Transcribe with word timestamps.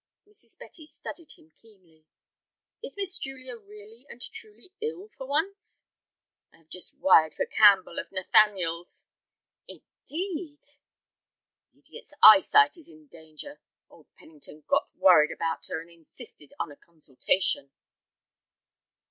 Mrs. 0.27 0.57
Betty 0.57 0.87
studied 0.87 1.33
him 1.33 1.51
keenly. 1.61 2.05
"Is 2.81 2.95
Miss 2.97 3.19
Julia 3.19 3.55
really 3.59 4.07
and 4.09 4.19
truly 4.19 4.73
ill 4.81 5.09
for 5.15 5.27
once?" 5.27 5.85
"I 6.51 6.57
have 6.57 6.69
just 6.69 6.95
wired 6.97 7.35
for 7.35 7.45
Campbell 7.45 7.99
of 7.99 8.11
'Nathaniel's'." 8.11 9.05
"Indeed!" 9.67 10.57
"The 11.71 11.77
idiot's 11.77 12.15
eyesight 12.23 12.77
is 12.77 12.89
in 12.89 13.09
danger. 13.09 13.61
Old 13.91 14.07
Pennington 14.15 14.61
got 14.67 14.89
worried 14.95 15.29
about 15.31 15.67
her, 15.67 15.79
and 15.81 15.91
insisted 15.91 16.51
on 16.59 16.71
a 16.71 16.75
consultation." 16.77 17.69